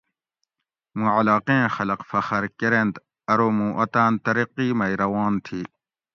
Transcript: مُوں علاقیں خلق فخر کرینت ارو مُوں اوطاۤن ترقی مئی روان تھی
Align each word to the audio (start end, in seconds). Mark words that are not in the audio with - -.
مُوں 0.97 1.09
علاقیں 1.17 1.63
خلق 1.75 1.99
فخر 2.11 2.41
کرینت 2.59 2.95
ارو 3.31 3.47
مُوں 3.57 3.71
اوطاۤن 3.79 4.13
ترقی 4.23 4.67
مئی 4.79 4.93
روان 5.01 5.33
تھی 5.45 5.61